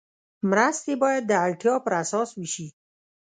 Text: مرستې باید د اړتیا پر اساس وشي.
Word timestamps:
مرستې 0.49 0.93
باید 1.03 1.23
د 1.27 1.31
اړتیا 1.45 1.75
پر 1.85 1.93
اساس 2.03 2.29
وشي. 2.35 2.67